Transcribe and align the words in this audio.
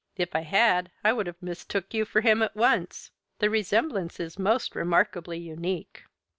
If 0.17 0.35
I 0.35 0.39
had 0.41 0.89
I 1.03 1.13
would 1.13 1.27
have 1.27 1.43
mistook 1.43 1.93
you 1.93 2.05
for 2.05 2.21
him 2.21 2.41
at 2.41 2.55
once. 2.55 3.11
The 3.37 3.51
resemblance 3.51 4.19
is 4.19 4.39
most 4.39 4.73
remarkably 4.75 5.37
unique." 5.37 6.05